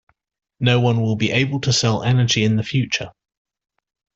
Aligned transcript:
No 0.59 0.79
one 0.79 0.99
will 1.01 1.15
be 1.15 1.29
able 1.29 1.61
to 1.61 1.71
sell 1.71 2.01
energy 2.01 2.43
in 2.43 2.55
the 2.55 2.63
future. 2.63 3.11